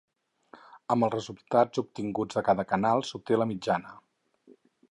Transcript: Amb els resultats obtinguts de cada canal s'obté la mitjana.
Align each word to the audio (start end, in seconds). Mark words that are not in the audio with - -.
Amb 0.95 1.05
els 1.07 1.13
resultats 1.15 1.81
obtinguts 1.83 2.39
de 2.39 2.43
cada 2.49 2.65
canal 2.73 3.05
s'obté 3.11 3.39
la 3.41 3.49
mitjana. 3.51 3.95